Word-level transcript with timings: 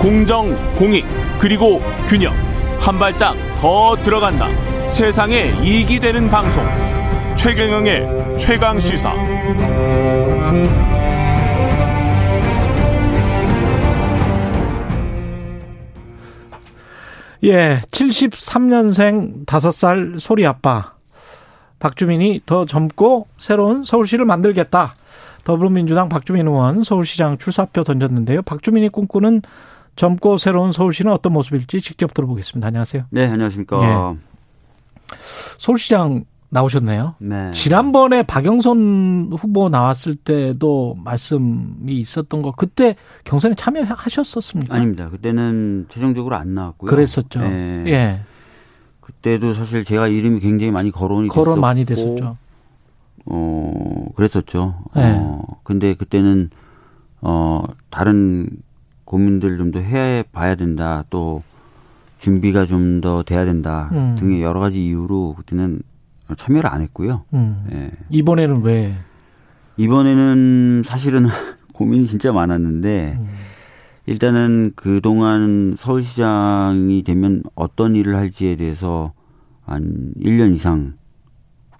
공정, 0.00 0.56
공익, 0.76 1.04
그리고 1.38 1.78
균형. 2.08 2.32
한 2.80 2.98
발짝 2.98 3.36
더 3.56 3.94
들어간다. 4.00 4.48
세상에 4.88 5.52
이익이 5.62 6.00
되는 6.00 6.26
방송. 6.30 6.64
최경영의 7.36 8.38
최강 8.38 8.80
시사. 8.80 9.12
예, 17.44 17.82
73년생 17.90 19.44
5살 19.44 20.18
소리 20.18 20.46
아빠. 20.46 20.94
박주민이 21.78 22.40
더 22.46 22.64
젊고 22.64 23.26
새로운 23.38 23.84
서울시를 23.84 24.24
만들겠다. 24.24 24.94
더불어민주당 25.44 26.08
박주민 26.08 26.46
의원 26.46 26.84
서울시장 26.84 27.36
출사표 27.36 27.84
던졌는데요. 27.84 28.40
박주민이 28.42 28.88
꿈꾸는 28.88 29.42
젊고 30.00 30.38
새로운 30.38 30.72
서울시는 30.72 31.12
어떤 31.12 31.34
모습일지 31.34 31.82
직접 31.82 32.14
들어보겠습니다. 32.14 32.66
안녕하세요. 32.66 33.04
네, 33.10 33.26
안녕하십니까. 33.26 33.82
예. 33.82 35.16
서울시장 35.58 36.24
나오셨네요. 36.48 37.16
네. 37.18 37.50
지난번에 37.50 38.22
박영선 38.22 39.30
후보 39.38 39.68
나왔을 39.68 40.16
때도 40.16 40.96
말씀이 41.04 41.92
있었던 42.00 42.40
거 42.40 42.52
그때 42.52 42.96
경선에 43.24 43.56
참여하셨었습니까? 43.56 44.74
아닙니다. 44.74 45.10
그때는 45.10 45.84
최종적으로 45.90 46.34
안 46.34 46.54
나왔고요. 46.54 46.88
그랬었죠. 46.90 47.40
네. 47.40 47.84
예. 47.88 48.20
그때도 49.02 49.52
사실 49.52 49.84
제가 49.84 50.08
이름이 50.08 50.40
굉장히 50.40 50.72
많이 50.72 50.90
거론이 50.90 51.28
거론 51.28 51.44
됐었고 51.44 51.60
많이 51.60 51.84
됐었죠. 51.84 52.38
어, 53.26 54.06
그랬었죠. 54.16 54.76
네. 54.96 55.14
어, 55.18 55.42
근데 55.62 55.92
그때는 55.92 56.48
어, 57.20 57.64
다른 57.90 58.48
고민들 59.10 59.58
좀 59.58 59.72
더 59.72 59.80
해 59.80 60.22
봐야 60.30 60.54
된다. 60.54 61.04
또 61.10 61.42
준비가 62.18 62.64
좀 62.64 63.00
더 63.00 63.24
돼야 63.24 63.44
된다. 63.44 63.88
음. 63.92 64.14
등의 64.16 64.40
여러 64.40 64.60
가지 64.60 64.84
이유로 64.86 65.34
그때는 65.36 65.82
참여를 66.36 66.70
안 66.70 66.80
했고요. 66.82 67.24
음. 67.34 67.66
예. 67.72 67.90
이번에는 68.10 68.62
왜? 68.62 68.94
이번에는 69.78 70.82
사실은 70.84 71.26
고민이 71.74 72.06
진짜 72.06 72.32
많았는데 72.32 73.16
음. 73.18 73.28
일단은 74.06 74.72
그 74.76 75.00
동안 75.00 75.74
서울시장이 75.76 77.02
되면 77.02 77.42
어떤 77.56 77.96
일을 77.96 78.14
할지에 78.14 78.54
대해서 78.54 79.12
한 79.64 80.12
1년 80.20 80.54
이상 80.54 80.94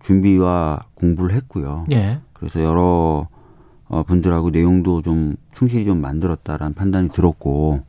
준비와 0.02 0.86
공부를 0.94 1.32
했고요. 1.36 1.84
예. 1.92 2.18
그래서 2.32 2.60
여러 2.60 3.28
어, 3.86 4.02
분들하고 4.02 4.50
내용도 4.50 5.00
좀 5.02 5.36
충실히 5.52 5.84
좀 5.84 6.00
만들었다라는 6.00 6.74
판단이 6.74 7.08
들었고 7.10 7.82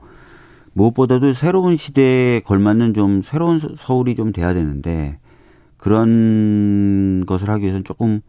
무엇보다도 0.74 1.34
새로운 1.34 1.78
시대에 1.78 2.40
걸맞는 2.42 2.94
좀 2.94 3.22
새로운 3.22 3.60
서울이 3.60 4.16
좀 4.16 4.32
돼야 4.32 4.54
되는데 4.54 5.18
그런 5.78 7.26
것을 7.26 7.50
하기 7.50 7.64
위해서는 7.64 7.84
조금 7.84 8.22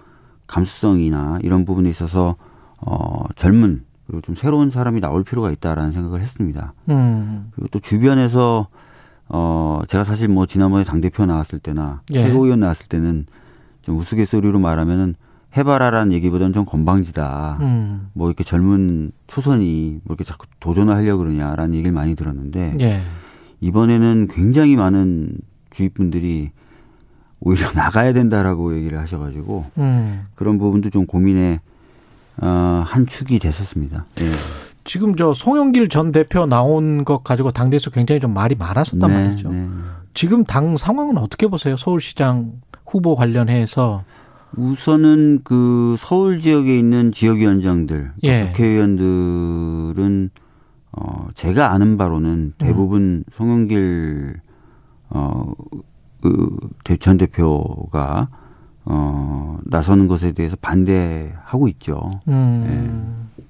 감수성이나 0.47 1.39
이런 1.43 1.65
부분에 1.65 1.89
있어서 1.91 2.37
어 2.79 3.25
젊은 3.37 3.85
그리고 4.07 4.21
좀 4.23 4.35
새로운 4.35 4.71
사람이 4.71 5.01
나올 5.01 5.23
필요가 5.23 5.51
있다라는 5.51 5.93
생각을 5.93 6.21
했습니다. 6.21 6.75
음. 6.91 7.51
그리고 7.55 7.69
또 7.71 7.79
주변에서 7.79 8.69
어 9.29 9.81
제가 9.87 10.05
사실 10.05 10.29
뭐 10.29 10.47
지난번에 10.47 10.85
당 10.85 11.01
대표 11.01 11.25
나왔을 11.25 11.59
때나 11.59 12.03
예. 12.13 12.25
최고위원 12.25 12.61
나왔을 12.61 12.89
때는 12.89 13.27
좀 13.83 13.97
우스갯소리로 13.99 14.59
말하면은 14.59 15.15
해봐라라는 15.57 16.13
얘기보다는 16.13 16.53
좀 16.53 16.65
건방지다. 16.65 17.59
음. 17.61 18.09
뭐 18.15 18.29
이렇게 18.29 18.43
젊은 18.45 19.13
초선이 19.27 20.01
뭐 20.05 20.15
이렇게 20.15 20.25
자꾸 20.25 20.47
도전을 20.61 20.95
하려고 20.95 21.19
그러냐라는 21.19 21.75
얘기를 21.75 21.93
많이 21.93 22.15
들었는데 22.15 22.73
예. 22.81 23.03
이번에는 23.61 24.29
굉장히 24.29 24.77
많은 24.77 25.37
주위 25.71 25.89
분들이 25.89 26.51
오히려 27.41 27.71
나가야 27.75 28.13
된다라고 28.13 28.75
얘기를 28.77 28.99
하셔가지고 28.99 29.65
음. 29.79 30.27
그런 30.35 30.59
부분도 30.59 30.91
좀 30.91 31.07
고민의 31.07 31.61
어, 32.39 32.83
한 32.87 33.07
축이 33.07 33.39
됐었습니다. 33.39 34.07
예. 34.21 34.25
지금 34.85 35.15
저 35.17 35.33
송영길 35.33 35.89
전 35.89 36.13
대표 36.13 36.47
나온 36.47 37.05
것 37.05 37.23
가지고 37.23 37.53
당대에서 37.53 37.91
굉장히 37.91 38.21
좀 38.21 38.35
말이 38.35 38.55
많았었단 38.57 39.11
네, 39.11 39.23
말이죠. 39.23 39.51
네. 39.51 39.69
지금 40.15 40.45
당 40.45 40.77
상황은 40.77 41.19
어떻게 41.19 41.47
보세요? 41.47 41.77
서울시장 41.77 42.53
후보 42.87 43.15
관련해서 43.15 44.05
우선은 44.57 45.41
그 45.45 45.97
서울 45.99 46.41
지역에 46.41 46.77
있는 46.77 47.13
지역위원장들, 47.13 48.13
예. 48.25 48.47
국회의원들은 48.49 50.31
어 50.93 51.29
제가 51.35 51.73
아는 51.73 51.97
바로는 51.97 52.55
대부분 52.59 53.03
음. 53.03 53.25
송영길 53.35 54.41
어그전 56.21 57.19
대표가 57.19 58.29
어 58.85 59.59
나서는 59.65 60.09
것에 60.09 60.33
대해서 60.33 60.57
반대하고 60.61 61.69
있죠. 61.69 62.11
음. 62.29 62.67
예. 63.39 63.43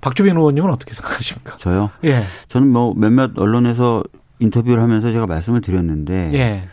박주빈 0.00 0.36
의원님은 0.36 0.70
어떻게 0.70 0.94
생각하십니까? 0.94 1.58
저요? 1.58 1.90
예. 2.04 2.22
저는 2.48 2.68
뭐 2.72 2.94
몇몇 2.94 3.32
언론에서 3.36 4.02
인터뷰를 4.38 4.82
하면서 4.82 5.12
제가 5.12 5.26
말씀을 5.26 5.60
드렸는데 5.60 6.32
예. 6.32 6.68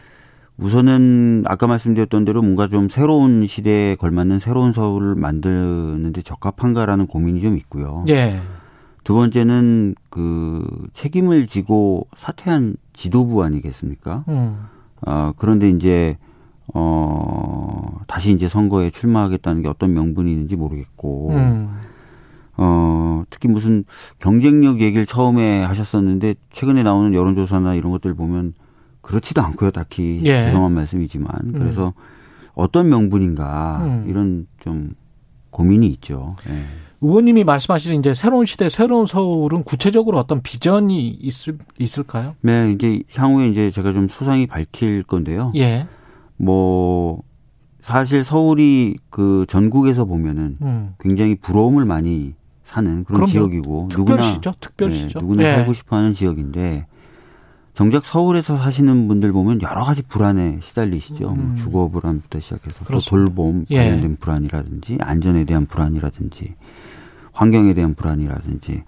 우선은 0.57 1.43
아까 1.45 1.67
말씀드렸던 1.67 2.25
대로 2.25 2.41
뭔가 2.41 2.67
좀 2.67 2.89
새로운 2.89 3.45
시대에 3.45 3.95
걸맞는 3.95 4.39
새로운 4.39 4.73
서울을 4.73 5.15
만드는데 5.15 6.21
적합한가라는 6.21 7.07
고민이 7.07 7.41
좀 7.41 7.57
있고요. 7.57 8.03
예. 8.09 8.39
두 9.03 9.13
번째는 9.13 9.95
그 10.09 10.65
책임을 10.93 11.47
지고 11.47 12.07
사퇴한 12.17 12.75
지도부 12.93 13.43
아니겠습니까? 13.43 14.25
음. 14.27 14.65
어, 15.05 15.31
그런데 15.37 15.69
이제 15.69 16.17
어 16.73 17.99
다시 18.07 18.33
이제 18.33 18.49
선거에 18.49 18.89
출마하겠다는 18.89 19.61
게 19.61 19.69
어떤 19.69 19.93
명분이 19.93 20.31
있는지 20.31 20.55
모르겠고. 20.55 21.29
음. 21.31 21.69
어, 22.57 23.23
특히 23.29 23.47
무슨 23.47 23.85
경쟁력 24.19 24.81
얘기를 24.81 25.05
처음에 25.05 25.63
하셨었는데 25.63 26.35
최근에 26.51 26.81
나오는 26.81 27.13
여론조사나 27.13 27.75
이런 27.75 27.91
것들 27.91 28.15
보면 28.15 28.53
그렇지도 29.07 29.41
않고요, 29.41 29.71
딱히 29.71 30.19
예. 30.23 30.43
죄송한 30.43 30.73
말씀이지만 30.73 31.31
음. 31.45 31.51
그래서 31.53 31.93
어떤 32.53 32.89
명분인가 32.89 33.81
음. 33.83 34.05
이런 34.09 34.47
좀 34.59 34.95
고민이 35.49 35.87
있죠. 35.87 36.35
예. 36.49 36.65
의원님이 36.99 37.45
말씀하시는 37.45 37.99
이제 37.99 38.13
새로운 38.13 38.45
시대, 38.45 38.69
새로운 38.69 39.05
서울은 39.05 39.63
구체적으로 39.63 40.17
어떤 40.17 40.41
비전이 40.41 41.07
있을, 41.07 41.57
있을까요? 41.79 42.35
네, 42.41 42.71
이제 42.71 43.01
향후에 43.13 43.49
이제 43.49 43.69
제가 43.69 43.93
좀 43.93 44.07
소상히 44.09 44.45
밝힐 44.45 45.03
건데요. 45.03 45.53
예. 45.55 45.87
뭐 46.35 47.21
사실 47.79 48.25
서울이 48.25 48.97
그 49.09 49.45
전국에서 49.47 50.03
보면은 50.03 50.57
음. 50.61 50.95
굉장히 50.99 51.35
부러움을 51.35 51.85
많이 51.85 52.33
사는 52.65 53.05
그런 53.05 53.25
지역이고 53.25 53.87
특별시죠, 53.89 54.51
특별시죠. 54.59 55.19
네, 55.19 55.23
누구나 55.23 55.43
예. 55.43 55.55
살고 55.55 55.71
싶어하는 55.71 56.13
지역인데 56.13 56.87
정작 57.77 58.07
서울에서 58.07 58.57
사시는 58.57 59.07
분들 59.07 59.31
보면 59.31 59.61
여러 59.61 59.83
가지 59.83 60.01
불안에 60.01 60.61
시달리시죠. 60.63 61.25
뭐 61.25 61.33
음. 61.33 61.47
뭐 61.49 61.55
주거 61.55 61.87
불안부터 61.89 62.39
시작해서 62.39 62.83
또 62.85 62.97
돌봄 62.97 63.65
예. 63.69 63.77
관련된 63.77 64.11
예. 64.13 64.15
불안이라든지 64.15 64.97
안전에 64.99 65.45
대한 65.45 65.67
불안이라든지 65.67 66.55
환경에 67.33 67.75
대한 67.75 67.93
불안이라든지 67.93 68.81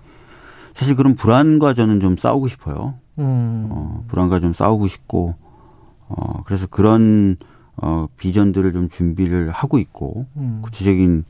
사실 0.74 0.96
그런 0.96 1.14
불안과 1.14 1.76
저는 1.76 2.00
좀 2.00 2.18
싸우고 2.18 2.48
싶어요. 2.48 2.96
음. 3.20 3.68
어, 3.70 4.06
불안과 4.08 4.40
좀 4.40 4.54
싸우고 4.54 4.88
싶고 4.88 5.36
어, 6.08 6.42
그래서 6.46 6.66
그런 6.66 7.38
어, 7.76 8.08
비전들을 8.18 8.74
좀 8.74 8.90
준비를 8.90 9.52
하고 9.52 9.78
있고 9.78 10.26
음. 10.36 10.62
구체적인 10.64 11.26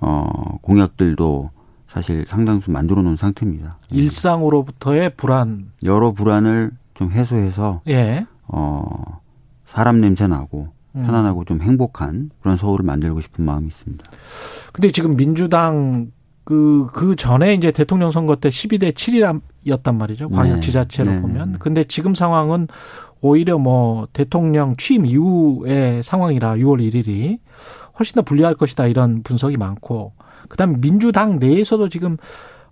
어, 0.00 0.58
공약들도 0.62 1.50
사실 1.86 2.24
상당수 2.26 2.72
만들어 2.72 3.02
놓은 3.02 3.14
상태입니다. 3.14 3.78
일상으로부터의 3.92 5.10
불안 5.16 5.70
여러 5.84 6.10
불안을 6.10 6.72
좀 6.94 7.10
해소해서 7.10 7.82
예. 7.88 8.26
어 8.46 9.20
사람 9.64 10.00
냄새 10.00 10.26
나고 10.26 10.68
음. 10.94 11.04
편안하고 11.04 11.44
좀 11.44 11.60
행복한 11.60 12.30
그런 12.40 12.56
서울을 12.56 12.84
만들고 12.84 13.20
싶은 13.20 13.44
마음이 13.44 13.66
있습니다. 13.66 14.04
근데 14.72 14.90
지금 14.90 15.16
민주당 15.16 16.10
그, 16.44 16.88
그 16.92 17.16
전에 17.16 17.54
이제 17.54 17.72
대통령 17.72 18.10
선거 18.10 18.36
때 18.36 18.50
12대 18.50 18.92
7이었단 18.92 19.96
말이죠. 19.96 20.28
광역 20.28 20.56
네. 20.56 20.60
지자체로 20.60 21.10
네. 21.10 21.20
보면. 21.20 21.58
근데 21.58 21.84
지금 21.84 22.14
상황은 22.14 22.68
오히려 23.22 23.58
뭐 23.58 24.06
대통령 24.12 24.76
취임 24.76 25.06
이후의 25.06 26.02
상황이라 26.02 26.56
6월 26.56 26.80
1일이 26.92 27.38
훨씬 27.98 28.14
더 28.14 28.22
불리할 28.22 28.54
것이다 28.54 28.86
이런 28.86 29.22
분석이 29.22 29.56
많고 29.56 30.12
그 30.48 30.58
다음에 30.58 30.76
민주당 30.78 31.38
내에서도 31.38 31.88
지금 31.88 32.18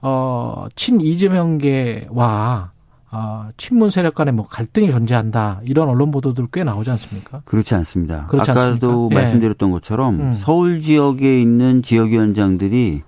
어, 0.02 0.66
친 0.76 1.00
이재명계와 1.00 2.71
어, 3.14 3.50
친문 3.58 3.90
세력 3.90 4.14
간에 4.14 4.32
뭐 4.32 4.46
갈등이 4.48 4.90
존재한다 4.90 5.60
이런 5.64 5.88
언론 5.90 6.10
보도들 6.10 6.48
꽤 6.50 6.64
나오지 6.64 6.90
않습니까? 6.92 7.42
그렇지 7.44 7.74
않습니다. 7.74 8.26
그렇지 8.26 8.50
아까도 8.50 8.70
않습니까? 8.70 9.08
예. 9.10 9.14
말씀드렸던 9.14 9.70
것처럼 9.70 10.20
음. 10.20 10.32
서울 10.32 10.80
지역에 10.80 11.40
있는 11.40 11.82
지역위원장들이 11.82 13.02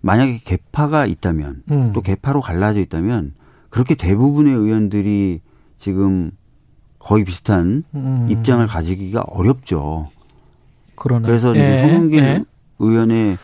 만약에 0.00 0.40
개파가 0.42 1.04
있다면 1.04 1.62
음. 1.70 1.92
또 1.92 2.00
개파로 2.00 2.40
갈라져 2.40 2.80
있다면 2.80 3.34
그렇게 3.68 3.94
대부분의 3.94 4.54
의원들이 4.54 5.40
지금 5.78 6.30
거의 6.98 7.24
비슷한 7.24 7.84
음. 7.94 8.28
입장을 8.30 8.66
가지기가 8.66 9.24
어렵죠. 9.28 10.08
그러네. 10.94 11.26
그래서 11.26 11.50
이제 11.50 11.60
예. 11.60 11.80
송영길 11.82 12.18
예. 12.24 12.44
의원의 12.78 13.36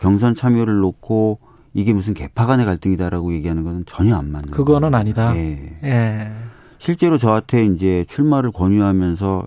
경선 0.00 0.36
참여를 0.36 0.78
놓고 0.78 1.40
이게 1.74 1.92
무슨 1.92 2.14
개파 2.14 2.46
간의 2.46 2.66
갈등이다라고 2.66 3.32
얘기하는 3.34 3.64
것은 3.64 3.84
전혀 3.86 4.16
안 4.16 4.30
맞는 4.30 4.50
그거는 4.50 4.90
거예요. 4.90 5.00
아니다. 5.00 5.36
예. 5.36 5.76
예. 5.84 6.32
실제로 6.78 7.18
저한테 7.18 7.66
이제 7.66 8.04
출마를 8.08 8.52
권유하면서 8.52 9.46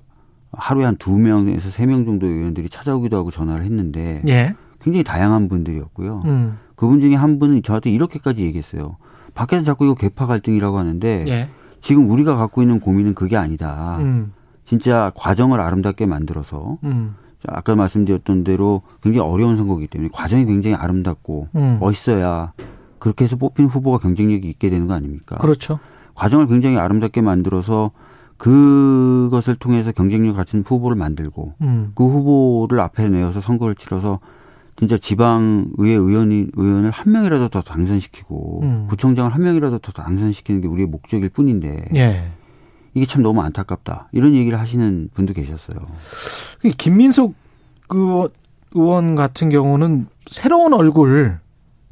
하루에 0.54 0.86
한 0.86 0.98
두 0.98 1.18
명에서 1.18 1.70
세 1.70 1.86
명 1.86 2.06
정도 2.06 2.28
의원들이 2.28 2.70
찾아오기도 2.70 3.18
하고 3.18 3.32
전화를 3.32 3.64
했는데 3.66 4.22
예. 4.28 4.56
굉장히 4.82 5.04
다양한 5.04 5.48
분들이었고요. 5.50 6.24
음. 6.26 6.58
그분 6.76 7.00
중에 7.00 7.16
한 7.16 7.40
분은 7.40 7.64
저한테 7.64 7.90
이렇게까지 7.92 8.44
얘기했어요. 8.44 8.98
밖에서 9.34 9.64
자꾸 9.64 9.86
이거 9.86 9.96
개파 9.96 10.28
갈등이라고 10.28 10.78
하는데 10.78 11.26
예. 11.28 11.50
지금 11.80 12.10
우리가 12.10 12.36
갖고 12.36 12.62
있는 12.62 12.80
고민은 12.80 13.14
그게 13.16 13.38
아니다. 13.38 13.98
음. 14.02 14.34
진짜 14.66 15.12
과정을 15.16 15.60
아름답게 15.62 16.06
만들어서 16.06 16.78
음. 16.84 17.16
아까 17.48 17.76
말씀드렸던 17.76 18.44
대로 18.44 18.82
굉장히 19.02 19.28
어려운 19.28 19.58
선거이기 19.58 19.88
때문에 19.88 20.10
과정이 20.14 20.46
굉장히 20.46 20.76
아름답고 20.76 21.48
음. 21.56 21.78
멋있어야 21.80 22.54
그렇게 23.00 23.24
해서 23.26 23.36
뽑힌 23.36 23.66
후보가 23.66 23.98
경쟁력이 23.98 24.48
있게 24.50 24.70
되는 24.70 24.88
거 24.88 24.94
아닙니까? 24.94 25.38
그렇죠. 25.38 25.80
과정을 26.14 26.48
굉장히 26.48 26.78
아름답게 26.78 27.22
만들어서 27.22 27.92
그것을 28.38 29.56
통해서 29.56 29.92
경쟁력 29.92 30.36
갖춘 30.36 30.64
후보를 30.66 30.98
만들고 30.98 31.54
음. 31.62 31.92
그 31.96 32.04
후보를 32.04 32.80
앞에 32.80 33.10
내어서 33.10 33.42
선거를 33.42 33.76
치러서 33.76 34.20
진짜 34.78 34.98
지방의회 34.98 35.94
의원이 35.94 36.48
의원을 36.54 36.90
한 36.90 37.12
명이라도 37.12 37.50
더 37.50 37.62
당선시키고 37.62 38.62
음. 38.64 38.88
구청장을 38.90 39.32
한 39.32 39.44
명이라도 39.44 39.80
더 39.80 39.92
당선시키는 39.92 40.62
게 40.62 40.68
우리의 40.68 40.88
목적일 40.88 41.30
뿐인데 41.30 41.86
예. 41.96 42.32
이게 42.94 43.06
참 43.06 43.22
너무 43.22 43.42
안타깝다 43.42 44.10
이런 44.12 44.34
얘기를 44.34 44.60
하시는 44.60 45.10
분도 45.14 45.34
계셨어요. 45.34 45.78
김민석 46.70 47.34
그 47.88 48.30
의원 48.74 49.16
같은 49.16 49.50
경우는 49.50 50.08
새로운 50.28 50.74
얼굴 50.74 51.40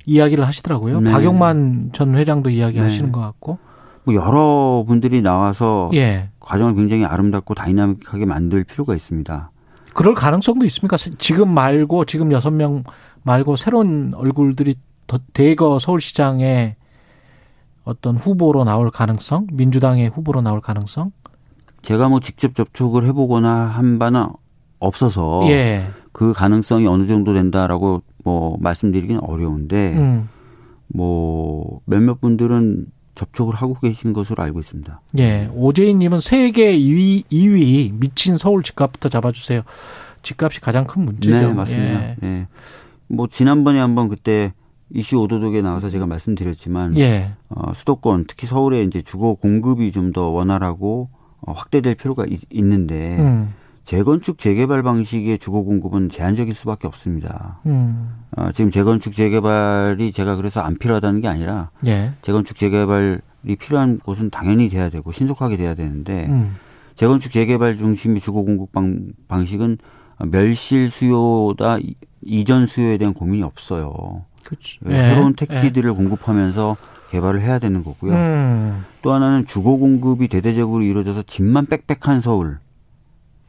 이야기를 0.05 0.45
하시더라고요. 0.45 1.01
네. 1.01 1.11
박용만 1.11 1.91
전 1.93 2.15
회장도 2.15 2.49
이야기하시는 2.49 3.07
네. 3.07 3.11
것 3.11 3.19
같고. 3.19 3.59
뭐 4.05 4.15
여러 4.15 4.83
분들이 4.87 5.21
나와서 5.21 5.89
예. 5.93 6.29
과정을 6.39 6.75
굉장히 6.75 7.05
아름답고 7.05 7.53
다이나믹하게 7.53 8.25
만들 8.25 8.63
필요가 8.63 8.95
있습니다. 8.95 9.51
그럴 9.93 10.15
가능성도 10.15 10.65
있습니까? 10.67 10.97
지금 10.97 11.53
말고 11.53 12.05
지금 12.05 12.31
여섯 12.31 12.51
명 12.51 12.83
말고 13.23 13.55
새로운 13.55 14.13
얼굴들이 14.15 14.75
더 15.07 15.19
대거 15.33 15.79
서울시장에 15.79 16.75
어떤 17.83 18.15
후보로 18.15 18.63
나올 18.63 18.91
가능성, 18.91 19.47
민주당의 19.51 20.09
후보로 20.09 20.41
나올 20.41 20.61
가능성? 20.61 21.11
제가 21.81 22.07
뭐 22.09 22.19
직접 22.19 22.55
접촉을 22.55 23.05
해보거나 23.07 23.49
한 23.49 23.99
바는 23.99 24.27
없어서 24.79 25.45
예. 25.49 25.85
그 26.11 26.33
가능성이 26.33 26.87
어느 26.87 27.05
정도 27.07 27.33
된다라고 27.33 28.01
뭐 28.23 28.57
말씀드리기는 28.59 29.21
어려운데 29.23 29.93
음. 29.97 30.29
뭐 30.87 31.81
몇몇 31.85 32.19
분들은 32.19 32.87
접촉을 33.15 33.53
하고 33.55 33.75
계신 33.75 34.13
것으로 34.13 34.41
알고 34.43 34.59
있습니다. 34.59 35.01
예. 35.19 35.49
오재인님은 35.53 36.19
세계 36.21 36.77
2위, 36.77 37.25
2위 37.25 37.99
미친 37.99 38.37
서울 38.37 38.63
집값부터 38.63 39.09
잡아주세요. 39.09 39.61
집값이 40.21 40.61
가장 40.61 40.85
큰 40.85 41.05
문제죠. 41.05 41.47
네, 41.49 41.53
맞습니다. 41.53 42.01
예. 42.01 42.15
예. 42.23 42.47
뭐 43.07 43.27
지난번에 43.27 43.79
한번 43.79 44.07
그때 44.07 44.53
이슈 44.91 45.17
오도독에 45.19 45.61
나와서 45.61 45.89
제가 45.89 46.05
말씀드렸지만 46.07 46.97
예. 46.97 47.33
어, 47.49 47.73
수도권 47.73 48.25
특히 48.27 48.47
서울에 48.47 48.83
이제 48.83 49.01
주거 49.01 49.35
공급이 49.35 49.91
좀 49.91 50.13
더 50.13 50.29
원활하고 50.29 51.09
어, 51.41 51.51
확대될 51.51 51.95
필요가 51.95 52.25
있, 52.27 52.41
는데 52.51 53.17
음. 53.19 53.53
재건축 53.89 54.37
재개발 54.37 54.83
방식의 54.83 55.39
주거 55.39 55.63
공급은 55.63 56.09
제한적일 56.11 56.53
수밖에 56.53 56.85
없습니다. 56.85 57.59
음. 57.65 58.19
어, 58.37 58.51
지금 58.51 58.69
재건축 58.69 59.15
재개발이 59.15 60.11
제가 60.11 60.35
그래서 60.35 60.61
안 60.61 60.77
필요하다는 60.77 61.21
게 61.21 61.27
아니라 61.27 61.71
예. 61.87 62.11
재건축 62.21 62.55
재개발이 62.55 63.55
필요한 63.57 63.97
곳은 63.97 64.29
당연히 64.29 64.69
돼야 64.69 64.91
되고 64.91 65.11
신속하게 65.11 65.57
돼야 65.57 65.73
되는데 65.73 66.27
음. 66.27 66.57
재건축 66.93 67.31
재개발 67.31 67.77
중심의 67.77 68.19
주거 68.19 68.43
공급 68.43 68.71
방, 68.71 69.07
방식은 69.27 69.79
멸실 70.27 70.91
수요다 70.91 71.79
이전 72.21 72.67
수요에 72.67 72.99
대한 72.99 73.15
고민이 73.15 73.41
없어요. 73.41 74.23
그렇죠. 74.43 74.81
새로운 74.87 75.33
택지들을 75.33 75.89
예. 75.89 75.95
공급하면서 75.95 76.77
개발을 77.09 77.41
해야 77.41 77.57
되는 77.57 77.83
거고요. 77.83 78.13
음. 78.13 78.85
또 79.01 79.13
하나는 79.13 79.47
주거 79.47 79.77
공급이 79.77 80.27
대대적으로 80.27 80.83
이루어져서 80.83 81.23
집만 81.23 81.65
빽빽한 81.65 82.21
서울 82.21 82.59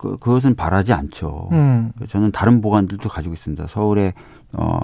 그, 0.01 0.17
그것은 0.17 0.55
바라지 0.55 0.95
않죠. 0.95 1.51
음. 1.53 1.93
저는 2.09 2.33
다른 2.33 2.63
보관들도 2.63 3.07
가지고 3.11 3.35
있습니다. 3.35 3.67
서울의 3.67 4.15
어, 4.55 4.81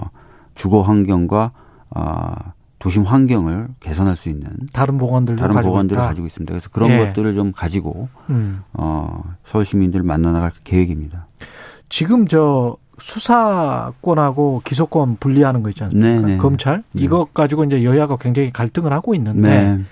주거 0.53 0.83
환경과 0.83 1.53
어, 1.89 2.33
도심 2.77 3.01
환경을 3.01 3.69
개선할 3.79 4.15
수 4.15 4.29
있는 4.29 4.47
다른 4.73 4.99
보관들도 4.99 5.41
다른 5.41 5.55
가지고 5.55 5.71
보관들을 5.71 5.99
있다. 5.99 6.07
가지고 6.07 6.27
있습니다. 6.27 6.51
그래서 6.53 6.69
그런 6.69 6.91
예. 6.91 6.97
것들을 6.99 7.33
좀 7.33 7.51
가지고 7.51 8.09
음. 8.29 8.61
어, 8.73 9.23
서울 9.43 9.65
시민들 9.65 10.03
만나 10.03 10.31
나갈 10.31 10.51
계획입니다. 10.63 11.25
지금 11.89 12.27
저 12.27 12.77
수사권하고 12.99 14.61
기소권 14.65 15.17
분리하는 15.19 15.63
거 15.63 15.69
있지 15.69 15.83
않습니까? 15.83 16.07
네네. 16.07 16.33
네. 16.33 16.37
검찰 16.37 16.83
네. 16.91 17.01
이것 17.01 17.33
가지고 17.33 17.63
이제 17.63 17.83
여야가 17.83 18.17
굉장히 18.17 18.51
갈등을 18.51 18.93
하고 18.93 19.15
있는데 19.15 19.49
네. 19.49 19.83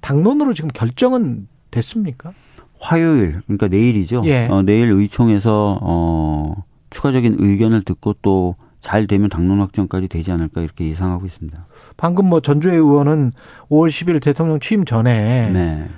당론으로 0.00 0.54
지금 0.54 0.70
결정은 0.72 1.48
됐습니까? 1.70 2.32
화요일 2.80 3.42
그러니까 3.46 3.68
내일이죠. 3.68 4.22
예. 4.24 4.46
어, 4.48 4.62
내일 4.62 4.90
의총에서 4.90 5.78
어, 5.82 6.64
추가적인 6.90 7.36
의견을 7.38 7.84
듣고 7.84 8.14
또 8.22 8.56
잘 8.80 9.06
되면 9.06 9.28
당론 9.28 9.60
확정까지 9.60 10.08
되지 10.08 10.32
않을까 10.32 10.62
이렇게 10.62 10.88
예상하고 10.88 11.26
있습니다. 11.26 11.66
방금 11.96 12.26
뭐 12.26 12.40
전주의 12.40 12.76
의원은 12.76 13.30
5월 13.68 13.88
10일 13.88 14.22
대통령 14.22 14.58
취임 14.58 14.84
전에 14.84 15.50
네. 15.50 15.88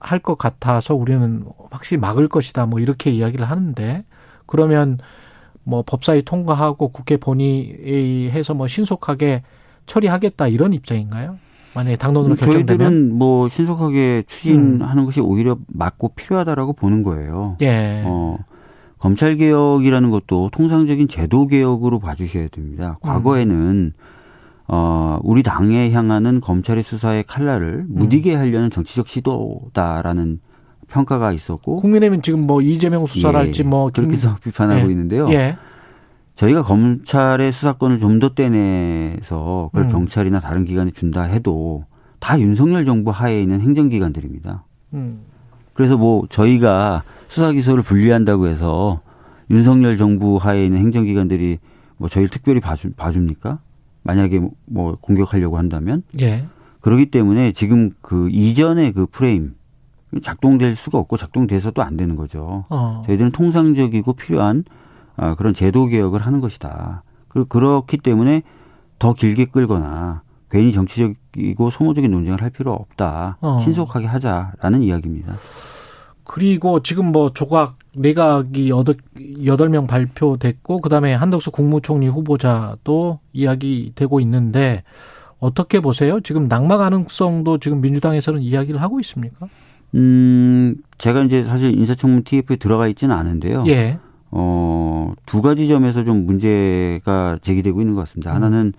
할것 0.00 0.38
같아서 0.38 0.94
우리는 0.94 1.44
확실히 1.70 1.98
막을 2.00 2.28
것이다 2.28 2.66
뭐 2.66 2.80
이렇게 2.80 3.10
이야기를 3.10 3.48
하는데 3.48 4.04
그러면 4.46 4.98
뭐 5.64 5.82
법사위 5.82 6.22
통과하고 6.22 6.88
국회 6.88 7.16
본의해서 7.16 8.54
뭐 8.54 8.68
신속하게 8.68 9.42
처리하겠다 9.86 10.48
이런 10.48 10.74
입장인가요? 10.74 11.38
만약에 11.78 11.96
당론으로 11.96 12.34
결정되면 12.34 12.66
저희들은 12.66 13.14
뭐 13.16 13.48
신속하게 13.48 14.24
추진하는 14.26 15.02
음. 15.02 15.04
것이 15.04 15.20
오히려 15.20 15.56
맞고 15.68 16.08
필요하다라고 16.16 16.72
보는 16.72 17.04
거예요. 17.04 17.56
예. 17.62 18.02
어, 18.04 18.38
검찰 18.98 19.36
개혁이라는 19.36 20.10
것도 20.10 20.50
통상적인 20.50 21.06
제도 21.06 21.46
개혁으로 21.46 22.00
봐주셔야 22.00 22.48
됩니다. 22.48 22.96
과거에는 23.00 23.54
음. 23.56 23.92
어, 24.66 25.20
우리 25.22 25.44
당에 25.44 25.92
향하는 25.92 26.40
검찰의 26.40 26.82
수사의 26.82 27.22
칼날을 27.24 27.86
음. 27.88 27.94
무디게 27.94 28.34
하려는 28.34 28.70
정치적 28.70 29.06
시도다라는 29.06 30.40
평가가 30.88 31.32
있었고 31.32 31.76
국민의힘은 31.76 32.22
지금 32.22 32.40
뭐 32.40 32.60
이재명 32.60 33.06
수사랄지 33.06 33.62
예, 33.62 33.68
뭐 33.68 33.88
그렇게 33.92 34.14
해서 34.14 34.36
비판하고 34.42 34.88
예. 34.88 34.90
있는데요. 34.90 35.30
예. 35.30 35.56
저희가 36.38 36.62
검찰의 36.62 37.50
수사권을 37.50 37.98
좀 37.98 38.18
더 38.20 38.30
떼내서 38.30 39.70
그걸 39.72 39.86
음. 39.86 39.92
경찰이나 39.92 40.40
다른 40.40 40.64
기관에 40.64 40.90
준다 40.90 41.22
해도 41.22 41.84
다 42.20 42.38
윤석열 42.40 42.84
정부 42.84 43.10
하에 43.10 43.42
있는 43.42 43.60
행정기관들입니다. 43.60 44.64
음. 44.94 45.20
그래서 45.74 45.96
뭐 45.96 46.26
저희가 46.28 47.02
수사 47.28 47.52
기소를 47.52 47.82
분리한다고 47.84 48.46
해서 48.48 49.00
윤석열 49.50 49.96
정부 49.96 50.36
하에 50.36 50.64
있는 50.64 50.78
행정기관들이 50.78 51.58
뭐 51.96 52.08
저희를 52.08 52.28
특별히 52.28 52.60
봐주, 52.60 52.90
봐줍니까? 52.92 53.58
만약에 54.02 54.40
뭐 54.66 54.96
공격하려고 55.00 55.58
한다면? 55.58 56.02
예. 56.20 56.44
그렇기 56.80 57.06
때문에 57.06 57.52
지금 57.52 57.90
그 58.00 58.28
이전의 58.30 58.92
그 58.92 59.06
프레임 59.06 59.54
작동될 60.22 60.74
수가 60.74 60.98
없고 60.98 61.16
작동돼서도 61.16 61.82
안 61.82 61.96
되는 61.96 62.16
거죠. 62.16 62.64
어. 62.68 63.02
저희들은 63.06 63.32
통상적이고 63.32 64.12
필요한 64.14 64.58
어, 64.60 64.68
그런 65.36 65.54
제도 65.54 65.86
개혁을 65.86 66.20
하는 66.20 66.40
것이다. 66.40 67.02
그리고 67.28 67.48
그렇기 67.48 67.98
때문에 67.98 68.42
더 68.98 69.12
길게 69.12 69.46
끌거나 69.46 70.22
괜히 70.50 70.72
정치적이고 70.72 71.70
소모적인 71.70 72.10
논쟁을 72.10 72.42
할 72.42 72.50
필요 72.50 72.72
없다. 72.72 73.36
어. 73.40 73.60
신속하게 73.60 74.06
하자라는 74.06 74.82
이야기입니다. 74.82 75.34
그리고 76.24 76.80
지금 76.80 77.10
뭐 77.10 77.32
조각 77.32 77.78
내각이 77.94 78.70
여덟 79.46 79.68
명 79.70 79.86
발표됐고 79.86 80.80
그다음에 80.80 81.14
한덕수 81.14 81.50
국무총리 81.50 82.06
후보자도 82.08 83.18
이야기되고 83.32 84.20
있는데 84.20 84.82
어떻게 85.40 85.80
보세요? 85.80 86.20
지금 86.20 86.46
낙마 86.46 86.76
가능성도 86.76 87.58
지금 87.58 87.80
민주당에서는 87.80 88.42
이야기를 88.42 88.80
하고 88.80 89.00
있습니까? 89.00 89.48
음, 89.94 90.76
제가 90.98 91.22
이제 91.22 91.44
사실 91.44 91.78
인사청문 91.78 92.24
TF에 92.24 92.56
들어가 92.56 92.88
있지는 92.88 93.16
않은데요. 93.16 93.64
예. 93.68 93.98
어, 94.30 95.12
두 95.26 95.42
가지 95.42 95.68
점에서 95.68 96.04
좀 96.04 96.26
문제가 96.26 97.38
제기되고 97.40 97.80
있는 97.80 97.94
것 97.94 98.00
같습니다. 98.02 98.32
음. 98.32 98.36
하나는 98.36 98.72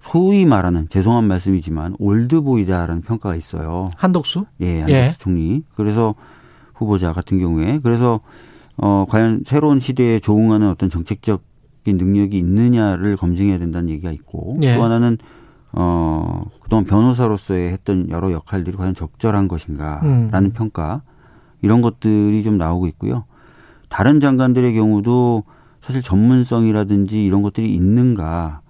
소위 0.00 0.44
말하는 0.44 0.88
죄송한 0.88 1.24
말씀이지만 1.24 1.94
올드보이다라는 1.98 3.02
평가가 3.02 3.36
있어요. 3.36 3.88
한덕수? 3.96 4.46
예, 4.60 4.80
한덕수 4.80 4.92
예. 4.92 5.12
총리. 5.18 5.62
그래서 5.76 6.14
후보자 6.74 7.12
같은 7.12 7.38
경우에 7.38 7.80
그래서 7.82 8.20
어 8.76 9.06
과연 9.08 9.42
새로운 9.46 9.78
시대에 9.78 10.18
조응하는 10.18 10.68
어떤 10.68 10.90
정책적인 10.90 11.40
능력이 11.84 12.36
있느냐를 12.38 13.16
검증해야 13.16 13.58
된다는 13.58 13.90
얘기가 13.90 14.10
있고 14.10 14.56
예. 14.62 14.74
또 14.74 14.82
하나는 14.82 15.18
어 15.72 16.42
그동안 16.60 16.84
변호사로서의 16.84 17.70
했던 17.72 18.10
여러 18.10 18.32
역할들이 18.32 18.76
과연 18.76 18.94
적절한 18.94 19.46
것인가라는 19.46 20.34
음. 20.34 20.52
평가 20.52 21.02
이런 21.62 21.80
것들이 21.80 22.42
좀 22.42 22.58
나오고 22.58 22.88
있고요. 22.88 23.24
다른 23.92 24.20
장관들의 24.20 24.72
경우도 24.72 25.44
사실 25.82 26.00
전문성이라든지 26.00 27.22
이런 27.22 27.42
것들이 27.42 27.74
있는가 27.74 28.62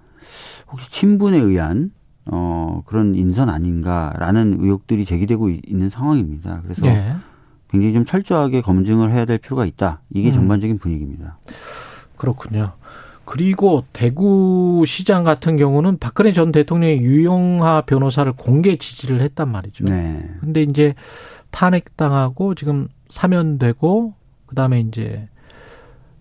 혹시 0.69 0.91
친분에 0.91 1.38
의한 1.38 1.93
어 2.26 2.83
그런 2.87 3.14
인선 3.14 3.49
아닌가라는 3.49 4.57
의혹들이 4.59 5.05
제기되고 5.05 5.50
있는 5.64 5.88
상황입니다. 5.88 6.62
그래서 6.64 6.83
네. 6.83 7.14
굉장히 7.69 7.95
좀 7.95 8.05
철저하게 8.05 8.62
검증을 8.62 9.12
해야 9.12 9.25
될 9.25 9.38
필요가 9.38 9.64
있다. 9.64 10.00
이게 10.12 10.31
음. 10.31 10.35
전반적인 10.35 10.79
분위기입니다. 10.79 11.38
그렇군요. 12.17 12.73
그리고 13.25 13.85
대구 13.93 14.83
시장 14.88 15.23
같은 15.23 15.57
경우는 15.57 15.99
박근혜 15.99 16.33
전 16.33 16.50
대통령의 16.50 16.99
유영하 17.00 17.83
변호사를 17.83 18.33
공개 18.33 18.75
지지를 18.75 19.21
했단 19.21 19.49
말이죠. 19.49 19.85
네. 19.85 20.29
근데 20.41 20.62
이제 20.64 20.95
탄핵당하고 21.52 22.57
지금 22.57 22.88
사면되고 23.09 24.14
그다음에 24.53 24.81
이제 24.81 25.29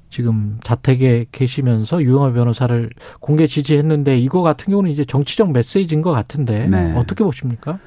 지금 0.09 0.57
자택에 0.63 1.25
계시면서 1.31 2.01
유영하 2.01 2.31
변호사를 2.31 2.89
공개 3.19 3.45
지지했는데 3.45 4.17
이거 4.19 4.41
같은 4.41 4.71
경우는 4.71 4.89
이제 4.89 5.03
정치적 5.03 5.51
메시지인 5.51 6.01
것 6.01 6.11
같은데 6.11 6.67
네. 6.67 6.93
어떻게 6.95 7.23
보십니까? 7.25 7.79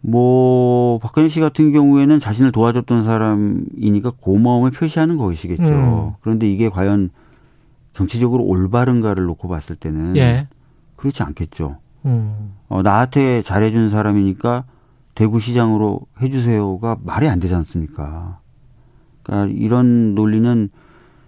뭐 0.00 0.98
박근혜 0.98 1.28
씨 1.28 1.40
같은 1.40 1.72
경우에는 1.72 2.18
자신을 2.18 2.50
도와줬던 2.52 3.04
사람이니까 3.04 4.12
고마움을 4.20 4.72
표시하는 4.72 5.16
것이겠죠. 5.16 5.62
음. 5.62 6.12
그런데 6.20 6.50
이게 6.50 6.68
과연 6.68 7.10
정치적으로 7.94 8.42
올바른가를 8.44 9.24
놓고 9.24 9.48
봤을 9.48 9.76
때는 9.76 10.16
예. 10.16 10.48
그렇지 10.96 11.22
않겠죠. 11.22 11.78
음. 12.06 12.54
어, 12.68 12.82
나한테 12.82 13.40
잘해준 13.40 13.88
사람이니까 13.88 14.64
대구시장으로 15.14 16.00
해주세요가 16.20 16.98
말이 17.02 17.28
안 17.28 17.38
되지 17.38 17.54
않습니까? 17.54 18.40
그러니까 19.24 19.54
이런 19.58 20.14
논리는 20.14 20.70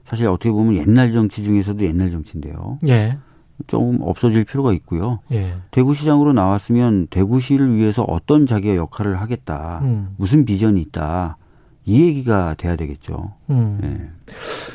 사실 0.05 0.29
어떻게 0.29 0.51
보면 0.51 0.77
옛날 0.77 1.13
정치 1.13 1.43
중에서도 1.43 1.85
옛날 1.85 2.11
정치인데요. 2.11 2.79
예. 2.87 3.19
좀 3.67 3.99
없어질 4.03 4.45
필요가 4.45 4.73
있고요. 4.75 5.21
예. 5.33 5.55
대구시장으로 5.71 6.33
나왔으면 6.33 7.09
대구시를 7.09 7.75
위해서 7.75 8.05
어떤 8.05 8.47
자기가 8.47 8.77
역할을 8.77 9.21
하겠다, 9.21 9.81
음. 9.83 10.15
무슨 10.17 10.45
비전이 10.45 10.81
있다, 10.83 11.39
이 11.87 12.03
얘기가 12.03 12.55
돼야 12.55 12.77
되겠죠. 12.77 13.33
음. 13.51 13.81
예. 13.83 14.11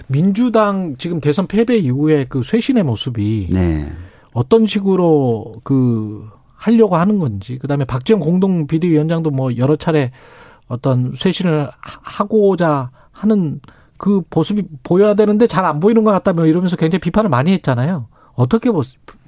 민주당 0.08 0.96
지금 0.98 1.22
대선 1.22 1.48
패배 1.48 1.78
이후에 1.78 2.26
그 2.28 2.42
쇄신의 2.42 2.84
모습이 2.84 3.50
네. 3.52 3.92
어떤 4.34 4.66
식으로 4.66 5.62
그 5.64 6.28
하려고 6.56 6.96
하는 6.96 7.20
건지, 7.20 7.58
그 7.60 7.68
다음에 7.68 7.86
박지원 7.86 8.20
공동 8.20 8.68
비대위원장도 8.68 9.30
뭐 9.32 9.56
여러 9.58 9.76
차례 9.76 10.12
어떤 10.68 11.14
쇄신을 11.16 11.68
하고자 11.82 12.90
하는 13.12 13.60
그 13.98 14.22
모습이 14.34 14.64
보여야 14.84 15.14
되는데 15.14 15.48
잘 15.48 15.66
안 15.66 15.80
보이는 15.80 16.04
것 16.04 16.12
같다 16.12 16.34
뭐 16.34 16.46
이러면서 16.46 16.76
굉장히 16.76 17.02
비판을 17.02 17.30
많이 17.30 17.52
했잖아요. 17.54 18.08
어떻게 18.34 18.72
보 18.72 18.82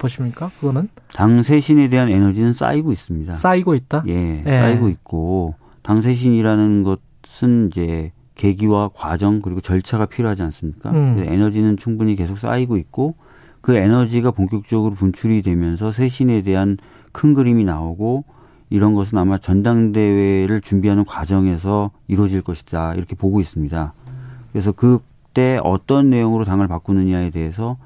십니까? 0.07 0.51
그거는 0.59 0.89
당 1.13 1.43
쇄신에 1.43 1.89
대한 1.89 2.09
에너지는 2.09 2.53
쌓이고 2.53 2.91
있습니다. 2.91 3.35
쌓이고 3.35 3.75
있다. 3.75 4.03
예, 4.07 4.43
예. 4.45 4.49
쌓이고 4.49 4.89
있고 4.89 5.55
당 5.83 6.01
쇄신이라는 6.01 6.83
것은 6.83 7.67
이제 7.71 8.11
계기와 8.35 8.89
과정 8.93 9.41
그리고 9.41 9.61
절차가 9.61 10.07
필요하지 10.07 10.41
않습니까? 10.43 10.89
음. 10.91 11.23
에너지는 11.27 11.77
충분히 11.77 12.15
계속 12.15 12.39
쌓이고 12.39 12.77
있고 12.77 13.15
그 13.61 13.75
에너지가 13.75 14.31
본격적으로 14.31 14.95
분출이 14.95 15.41
되면서 15.43 15.91
쇄신에 15.91 16.41
대한 16.41 16.77
큰 17.11 17.33
그림이 17.33 17.63
나오고 17.63 18.23
이런 18.73 18.95
것은 18.95 19.19
아마 19.19 19.37
전당대회를 19.37 20.59
준비하는 20.61 21.05
과정에서 21.05 21.91
이루어질 22.07 22.41
것이다 22.41 22.95
이렇게 22.95 23.15
보고 23.15 23.39
있습니다. 23.39 23.93
그래서 24.51 24.71
그때 24.71 25.59
어떤 25.63 26.09
내용으로 26.09 26.43
당을 26.43 26.67
바꾸느냐에 26.67 27.29
대해서 27.29 27.77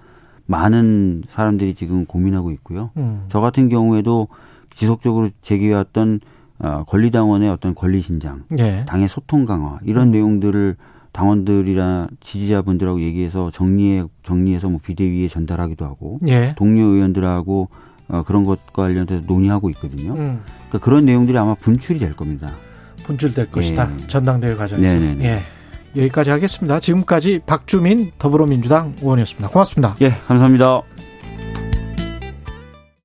많은 0.46 1.24
사람들이 1.28 1.76
지금 1.76 2.06
고민하고 2.06 2.52
있고요. 2.52 2.92
음. 2.96 3.26
저 3.28 3.42
같은 3.42 3.68
경우에도 3.68 4.30
지속적으로 4.70 5.30
제기해왔던 5.42 6.22
어, 6.60 6.86
권리당원의 6.88 7.50
어떤 7.50 7.76
권리 7.76 8.00
신장, 8.00 8.46
예. 8.58 8.86
당의 8.88 9.10
소통 9.10 9.44
강화 9.44 9.80
이런 9.84 10.08
음. 10.08 10.12
내용들을 10.14 10.78
당원들이나 11.12 12.08
지지자분들하고 12.22 13.02
얘기해서 13.02 13.52
정리해 13.52 14.06
정리해서 14.24 14.70
뭐 14.70 14.80
비대위에 14.82 15.28
전달하기도 15.28 15.84
하고 15.84 16.20
예. 16.30 16.56
동료 16.56 16.86
의원들하고 16.86 17.68
어, 18.10 18.24
그런 18.24 18.44
것과 18.44 18.84
관련해서 18.84 19.24
논의하고 19.26 19.70
있거든요. 19.72 20.14
음. 20.14 20.42
그러니까 20.70 20.80
그런 20.80 21.06
내용들이 21.06 21.38
아마 21.38 21.56
분출이 21.56 22.00
될 22.00 22.16
겁니다. 22.16 22.56
분출될 23.04 23.52
것이다. 23.52 23.92
예. 23.94 24.08
전당대회 24.08 24.56
과정에서. 24.56 24.88
네네네. 24.88 25.26
예. 25.26 25.44
여기까지 25.96 26.30
하겠습니다. 26.30 26.80
지금까지 26.80 27.42
박주민 27.46 28.12
더불어민주당 28.20 28.96
의원이었습니다. 29.02 29.50
고맙습니다. 29.50 29.96
예, 30.02 30.12
감사합니다. 30.28 30.82